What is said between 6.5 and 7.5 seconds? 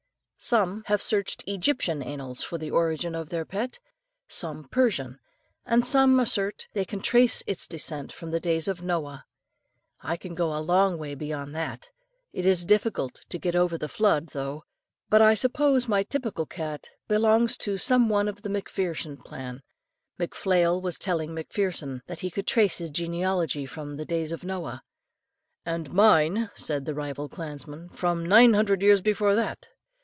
they can trace